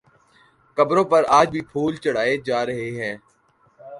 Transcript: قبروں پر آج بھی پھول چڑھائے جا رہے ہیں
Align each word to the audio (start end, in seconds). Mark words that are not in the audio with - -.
قبروں 0.77 1.03
پر 1.11 1.21
آج 1.37 1.47
بھی 1.51 1.61
پھول 1.71 1.95
چڑھائے 2.03 2.35
جا 2.45 2.65
رہے 2.65 2.89
ہیں 2.97 3.15